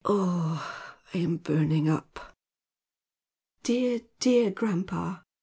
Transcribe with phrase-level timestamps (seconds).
[0.03, 0.57] Oh,
[1.13, 2.33] I am burning up!"
[3.61, 5.17] "Dear, dear grandpa!"